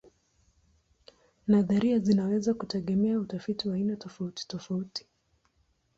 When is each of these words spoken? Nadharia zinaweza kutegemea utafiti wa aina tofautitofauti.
Nadharia 1.47 1.99
zinaweza 1.99 2.53
kutegemea 2.53 3.19
utafiti 3.19 3.69
wa 3.69 3.75
aina 3.75 3.95
tofautitofauti. 3.95 5.05